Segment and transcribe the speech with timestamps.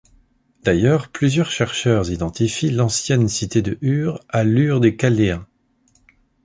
[0.63, 5.45] D'ailleurs, plusieurs chercheurs identifient l'ancienne cité de Ur à l'Ur des Chaldéens.